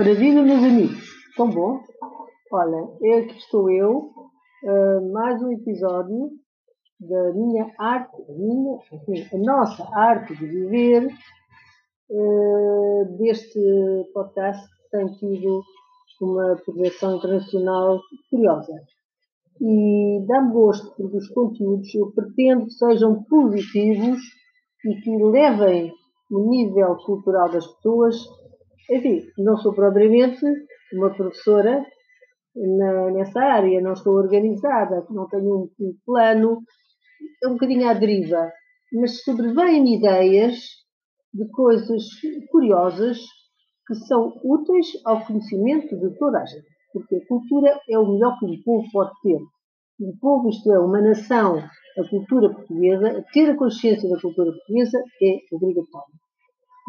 [0.00, 0.96] Maravilha, meus amigos.
[1.36, 1.78] Tão bom?
[2.50, 2.84] Olha,
[3.18, 4.10] aqui estou eu,
[4.64, 6.30] uh, mais um episódio
[6.98, 8.78] da minha arte, minha,
[9.30, 11.06] a nossa arte de viver,
[12.08, 13.60] uh, deste
[14.14, 15.62] podcast que tem tido
[16.22, 18.72] uma projeção internacional curiosa.
[19.60, 24.18] E dá-me gosto porque os conteúdos eu pretendo que sejam positivos
[24.82, 25.92] e que levem
[26.30, 28.39] o nível cultural das pessoas
[28.90, 30.44] enfim, não sou propriamente
[30.92, 31.84] uma professora
[32.56, 36.60] na, nessa área, não estou organizada, não tenho um, um plano,
[37.42, 38.50] é um bocadinho à deriva,
[38.92, 40.56] mas sobrevêm ideias
[41.32, 42.02] de coisas
[42.50, 43.18] curiosas
[43.86, 46.66] que são úteis ao conhecimento de toda a gente.
[46.92, 49.38] Porque a cultura é o melhor que um povo pode ter.
[50.00, 54.98] Um povo, isto é, uma nação, a cultura portuguesa, ter a consciência da cultura portuguesa
[55.22, 56.14] é obrigatório.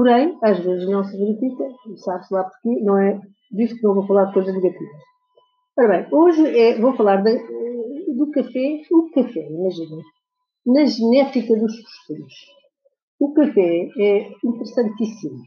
[0.00, 1.62] Porém, às vezes não se verifica,
[1.96, 3.20] sabe-se lá porquê, não é
[3.52, 5.02] disso que não vou falar de coisas negativas.
[5.78, 7.36] Ora bem, hoje é, vou falar de,
[8.16, 10.00] do café, o café, imaginem,
[10.64, 12.32] na genética dos costumes.
[13.20, 15.42] O café é interessantíssimo.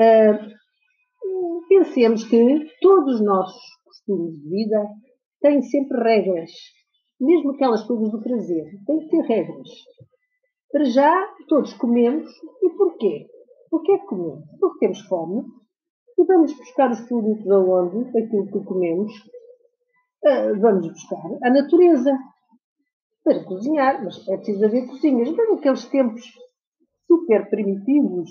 [0.00, 4.86] Uh, pensemos que todos os nossos costumes de vida
[5.42, 6.50] têm sempre regras,
[7.20, 9.68] mesmo aquelas coisas do prazer, têm que ter regras.
[10.72, 11.14] Para já,
[11.46, 12.26] todos comemos,
[12.62, 13.35] e porquê?
[13.76, 14.42] Porque é que comemos?
[14.58, 15.44] Porque temos fome
[16.16, 19.12] e vamos buscar os produtos aonde, aquilo que comemos,
[20.24, 22.18] uh, vamos buscar a natureza
[23.22, 25.30] para cozinhar, mas é preciso haver cozinhas.
[25.30, 26.22] Mas naqueles tempos
[27.06, 28.30] super primitivos,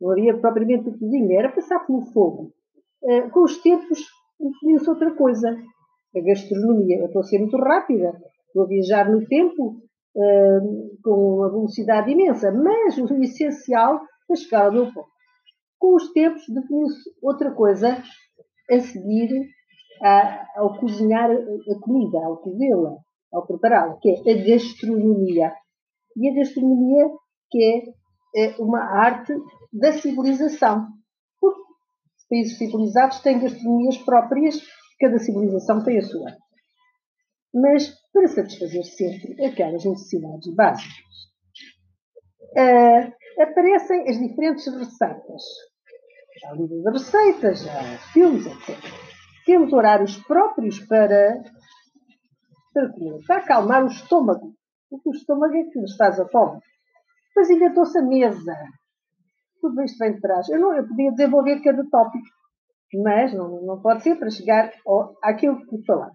[0.00, 2.52] não havia propriamente a cozinha, era passar pelo fogo.
[3.04, 4.00] Uh, com os tempos,
[4.40, 5.48] definiu-se outra coisa,
[6.16, 6.98] a gastronomia.
[6.98, 8.20] Eu estou a ser muito rápida,
[8.52, 9.76] vou viajar no tempo
[10.16, 14.00] uh, com uma velocidade imensa, mas o essencial
[14.32, 15.10] a chegar ao meu ponto.
[15.78, 18.02] Com os tempos definiu-se outra coisa
[18.70, 19.30] a seguir
[20.02, 22.96] a, ao cozinhar a comida, ao cozê-la,
[23.32, 25.52] ao prepará-la, que é a gastronomia.
[26.16, 27.10] E a gastronomia
[27.50, 27.94] que
[28.36, 29.32] é, é uma arte
[29.72, 30.86] da civilização.
[31.40, 34.60] Porque os países civilizados têm gastronomias próprias,
[35.00, 36.36] cada civilização tem a sua.
[37.54, 40.92] Mas para satisfazer sempre aquelas necessidades básicas.
[42.52, 45.42] Uh, aparecem as diferentes receitas.
[46.40, 48.78] Já livros de receitas, já filmes, etc.
[49.44, 51.42] Temos horários próprios para,
[52.72, 54.54] para comer, para acalmar o estômago.
[54.88, 56.60] Porque o estômago é que nos faz a fome.
[57.28, 58.54] Depois inventou-se a mesa.
[59.60, 60.48] Tudo isto vem de trás.
[60.48, 62.26] Eu, não, eu podia desenvolver cada tópico,
[63.02, 66.12] mas não, não pode ser para chegar ao, àquilo que falar.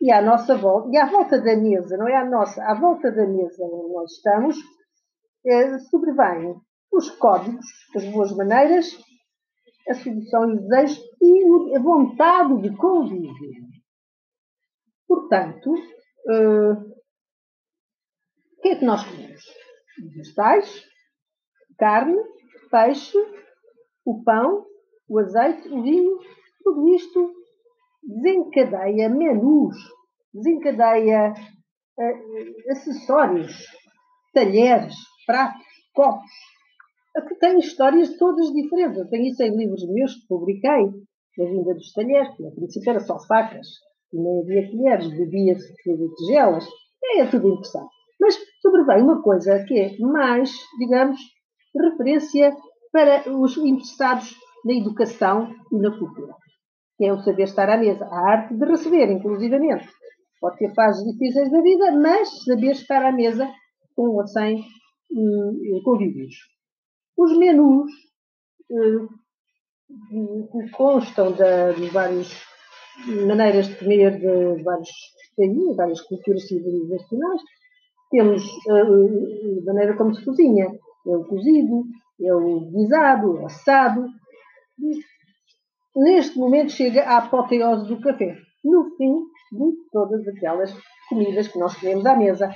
[0.00, 3.10] E à nossa volta, e à volta da mesa, não é à nossa, à volta
[3.10, 4.56] da mesa onde nós estamos,
[5.46, 6.54] é, sobrevêm
[6.92, 8.86] os códigos, as boas maneiras,
[9.88, 13.68] a solução e o desejo e a vontade de conviver.
[15.06, 16.72] Portanto, uh,
[18.52, 19.42] o que é que nós comemos?
[20.14, 20.84] Vegetais,
[21.78, 22.16] carne,
[22.70, 23.16] peixe,
[24.04, 24.66] o pão,
[25.08, 26.18] o azeite, o vinho,
[26.62, 27.32] tudo isto
[28.02, 29.76] desencadeia menus,
[30.34, 33.66] desencadeia uh, acessórios,
[34.38, 34.94] talheres,
[35.26, 36.30] pratos, copos,
[37.26, 38.98] que têm histórias todas diferentes.
[38.98, 40.86] Eu tenho isso em livros meus que publiquei,
[41.40, 43.66] a vinda dos talheres, que a princípio era só facas,
[44.12, 46.66] e nem havia colheres, bebia-se de tigelas,
[47.04, 47.94] é, é tudo interessante.
[48.20, 51.20] Mas sobrevém uma coisa que é mais, digamos,
[51.76, 52.56] referência
[52.92, 56.34] para os interessados na educação e na cultura,
[56.96, 59.88] que é o saber estar à mesa, a arte de receber, inclusivamente.
[60.40, 63.48] Pode ter fases difíceis da vida, mas saber estar à mesa
[63.98, 66.36] com ou sem uh, convívios.
[67.16, 67.90] Os menus
[68.70, 69.08] uh,
[70.70, 72.30] constam de, de várias
[73.26, 74.90] maneiras de comer de vários
[75.36, 77.42] países, várias culturas civilizacionais,
[78.12, 80.66] temos uh, a maneira como se cozinha.
[81.06, 81.84] É o cozido,
[82.22, 84.06] é o guisado, o assado.
[85.96, 88.36] Neste momento chega a apoteose do café.
[88.64, 89.22] No fim
[89.52, 90.72] de todas aquelas
[91.08, 92.52] comidas que nós comemos à mesa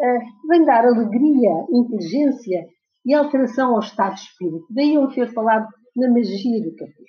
[0.00, 2.66] uh, vem dar alegria, inteligência
[3.04, 4.66] e alteração ao estado de espírito.
[4.70, 7.04] Daí eu ter falado na magia do café.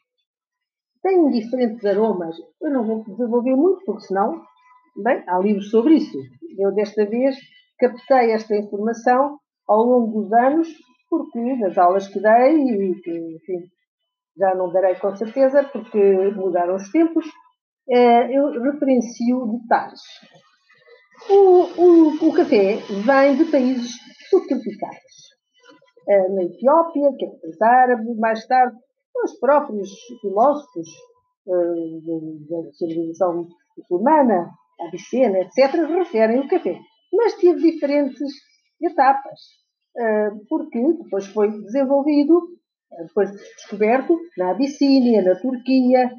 [1.01, 2.35] Tem diferentes aromas.
[2.61, 4.41] Eu não vou desenvolver muito, porque senão,
[5.03, 6.17] bem, há livros sobre isso.
[6.57, 7.37] Eu desta vez
[7.79, 10.67] captei esta informação ao longo dos anos,
[11.09, 13.69] porque nas aulas que dei, e que, enfim,
[14.37, 17.25] já não darei com certeza, porque mudaram os tempos,
[17.89, 20.01] eh, eu referencio detalhes.
[21.27, 23.91] O, o, o café vem de países
[24.29, 25.03] subtropicais.
[26.07, 28.75] Uh, na Etiópia, que é país árabe, mais tarde,
[29.23, 29.89] os próprios
[30.21, 30.87] filósofos
[31.45, 34.49] uh, da civilização muçulmana,
[34.87, 36.79] abicena, etc., referem o café.
[37.11, 38.31] Mas teve diferentes
[38.81, 39.39] etapas,
[39.97, 42.41] uh, porque depois foi desenvolvido,
[43.05, 46.11] depois descoberto na Abissínia, na Turquia,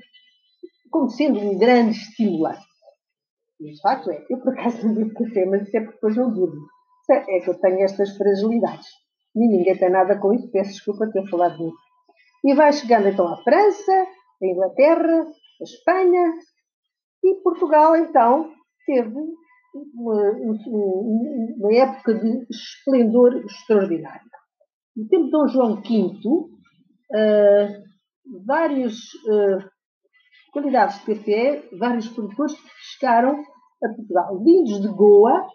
[0.91, 2.70] como sendo um grande estimulante.
[3.61, 4.25] E de facto é.
[4.31, 6.67] Eu por acaso não bebo café, mas isso é porque depois não durmo.
[7.11, 8.87] É que eu tenho estas fragilidades.
[9.35, 11.77] E ninguém tem nada com isso, peço desculpa ter falado nisso.
[12.45, 13.93] E vai chegando então à França,
[14.43, 16.33] a Inglaterra, a Espanha
[17.23, 18.53] e Portugal, então,
[18.87, 19.15] teve
[19.95, 20.31] uma,
[21.59, 24.31] uma época de esplendor extraordinário.
[24.97, 25.89] No tempo de Dom João V,
[27.13, 28.95] uh, várias
[29.27, 29.69] uh,
[30.51, 32.55] qualidades de café, vários produtores
[32.99, 33.41] chegaram
[33.83, 35.47] a Portugal, vindos de Goa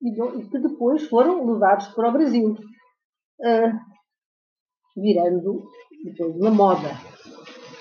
[0.00, 3.72] e que depois foram levados para o Brasil, uh,
[4.96, 5.64] virando
[6.04, 6.88] depois uma moda.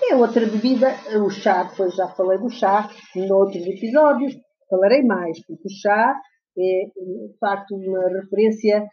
[0.10, 0.88] É outra bebida,
[1.24, 4.36] o chá, depois já falei do chá, noutros episódios,
[4.70, 6.16] falarei mais, porque o chá
[6.58, 8.84] é, de facto, uma referência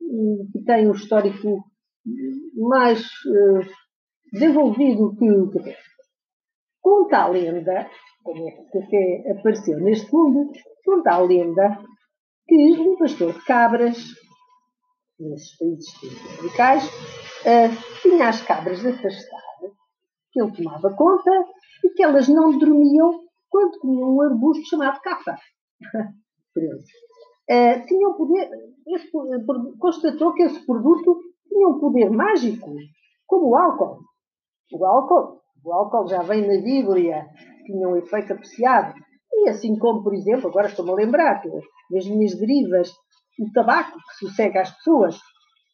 [0.00, 1.64] hum, que tem um histórico
[2.56, 3.60] mais uh,
[4.32, 5.76] desenvolvido que o café.
[6.90, 7.88] Conta a lenda,
[8.24, 10.50] como é que café apareceu neste mundo,
[10.84, 11.78] conta a lenda
[12.48, 13.96] que um pastor de cabras,
[15.20, 15.86] nesses países
[16.34, 19.72] tropicais, uh, tinha as cabras afastadas,
[20.32, 21.30] que ele tomava conta
[21.84, 25.38] e que elas não dormiam quando comiam um arbusto chamado capa.
[25.94, 28.50] uh, tinha um poder,
[28.88, 29.08] esse,
[29.78, 32.74] constatou que esse produto tinha um poder mágico,
[33.28, 34.00] como o álcool.
[34.72, 37.26] O álcool, o álcool já vem na Bíblia,
[37.66, 38.94] tinha um efeito apreciado.
[39.32, 41.42] E assim como, por exemplo, agora estou-me a lembrar,
[41.90, 42.90] das minhas derivas,
[43.38, 45.18] o tabaco que sossega as pessoas,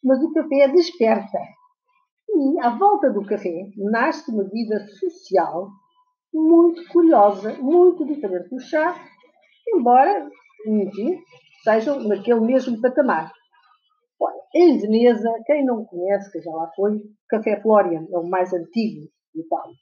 [0.03, 1.39] mas o café desperta.
[2.29, 5.69] E à volta do café nasce uma vida social
[6.33, 8.95] muito curiosa, muito diferente do chá,
[9.73, 10.29] embora,
[10.67, 11.17] enfim,
[11.63, 13.31] sejam naquele mesmo patamar.
[14.19, 18.27] Olha, em Veneza, quem não conhece, que já lá foi, o Café Florian, é o
[18.27, 19.07] mais antigo
[19.41, 19.75] Itália.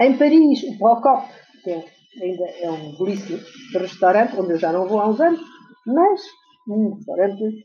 [0.00, 1.28] Em Paris, o Procop,
[1.62, 1.84] que é,
[2.22, 3.40] ainda é um belíssimo
[3.74, 5.40] restaurante, onde eu já não vou há uns anos,
[5.86, 6.20] mas
[6.68, 7.64] um restaurante,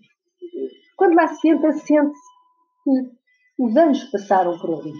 [0.98, 2.30] quando lá se entra, sente-se
[2.84, 4.94] que os anos passaram por ali.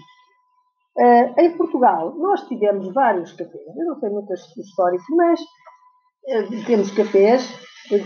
[0.96, 6.90] Uh, em Portugal, nós tivemos vários cafés, eu não sei muito histórico, mas uh, temos
[6.90, 7.48] cafés,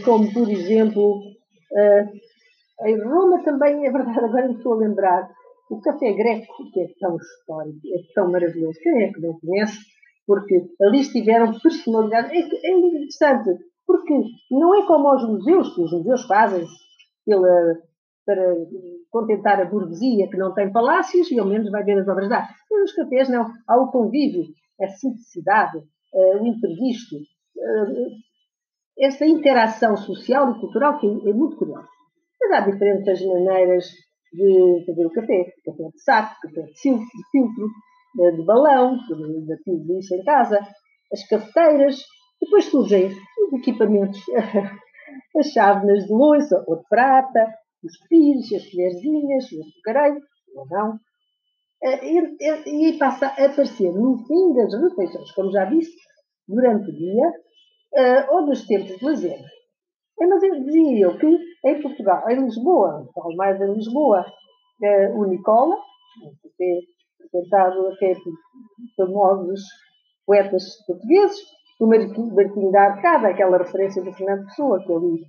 [0.05, 5.29] como por exemplo, uh, em Roma também, é verdade, agora me estou a lembrar,
[5.75, 9.79] o café greco, que é tão histórico, é tão maravilhoso, quem é que não conhece?
[10.27, 13.51] Porque ali estiveram personalidades, é, é interessante,
[13.87, 14.15] porque
[14.51, 16.67] não é como aos museus, que os museus fazem
[17.27, 17.77] pela,
[18.25, 18.55] para
[19.11, 22.35] contentar a burguesia que não tem palácios e ao menos vai ver as obras de
[22.35, 22.55] arte.
[22.71, 23.51] Mas os cafés não.
[23.69, 24.47] Há o convívio,
[24.81, 28.11] a simplicidade, uh, o imprevisto, uh,
[28.99, 31.89] essa interação social e cultural que é, é muito curiosa.
[32.41, 33.91] Mas há diferentes maneiras
[34.35, 35.53] de fazer o café.
[35.65, 37.69] Café de saco, café de filtro, de, filtro,
[38.37, 40.61] de balão, de, de, de isso em casa,
[41.13, 42.03] as cafeteiras,
[42.41, 44.21] depois surgem os equipamentos,
[45.39, 50.23] as chávenas de louça ou de prata, os pires, as colherzinhas, os açucareiros,
[50.57, 50.99] ou não.
[51.83, 55.95] Eh, e, e, passa a aparecer no fim das refeições, como já disse,
[56.49, 59.41] durante o dia uh, ou nos tempos de lazer.
[60.19, 64.25] Mas eu dizia que em Portugal, em Lisboa, falo mais em Lisboa,
[64.83, 65.77] uh, o Nicola,
[67.21, 69.61] representado até por famosos
[70.27, 71.41] poetas portugueses,
[71.81, 75.23] o Martinho da Arcada, aquela referência do Fernando Pessoa, que eu li,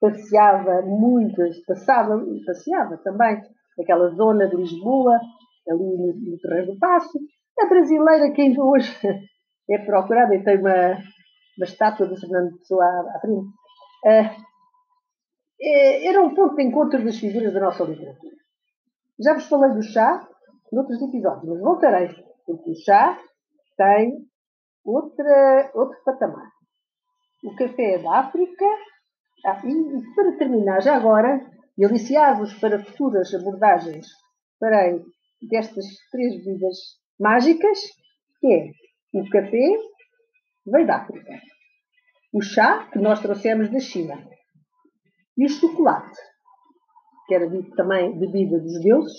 [0.00, 3.40] passeava muito, passava, passeava também
[3.76, 5.18] naquela zona de Lisboa,
[5.68, 7.18] ali no, no Terreiro do Passo.
[7.60, 8.90] A brasileira que ainda hoje
[9.70, 10.92] é procurada e tem uma,
[11.56, 13.57] uma estátua do Fernando Pessoa à, à frente.
[14.04, 14.48] Uh,
[15.60, 18.36] era um ponto de encontro das figuras da nossa literatura.
[19.18, 20.26] Já vos falei do chá
[20.72, 22.08] noutros episódios, mas voltarei,
[22.46, 23.18] porque o chá
[23.76, 24.26] tem
[24.84, 26.48] outra, outro patamar.
[27.44, 28.64] O café é da África.
[29.46, 31.40] Ah, e para terminar, já agora,
[31.76, 34.06] e aliciar-vos para futuras abordagens,
[34.58, 35.00] farei
[35.42, 36.76] destas três bebidas
[37.20, 37.78] mágicas,
[38.40, 39.76] que é o café,
[40.66, 41.32] veio da África.
[42.38, 44.14] O chá, que nós trouxemos da China.
[45.36, 46.20] E o chocolate,
[47.26, 49.18] que era dito também bebida dos deuses,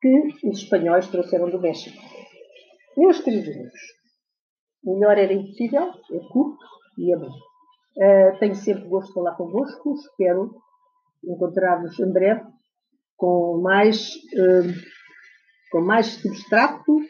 [0.00, 2.00] que os espanhóis trouxeram do México.
[2.96, 3.56] Meus queridos
[4.84, 6.64] melhor era impossível, é curto
[6.96, 7.26] e é bom.
[7.26, 10.54] Uh, tenho sempre gosto de falar convosco, espero
[11.24, 12.44] encontrar-vos em breve
[13.16, 14.96] com mais uh,
[15.72, 17.00] com mais substrato,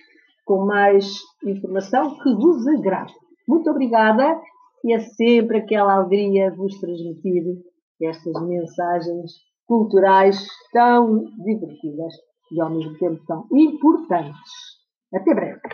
[0.46, 1.06] com mais
[1.44, 3.12] informação que vos agrade.
[3.46, 4.40] Muito obrigada
[4.84, 7.44] e é sempre aquela alegria vos transmitir
[8.00, 9.32] estas mensagens
[9.66, 12.14] culturais tão divertidas
[12.52, 14.52] e ao mesmo tempo tão importantes.
[15.12, 15.60] Até breve.